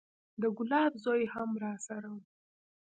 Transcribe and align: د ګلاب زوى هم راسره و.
د 0.41 0.43
ګلاب 0.57 0.91
زوى 1.03 1.23
هم 1.33 1.49
راسره 1.63 2.09
و. 2.13 2.17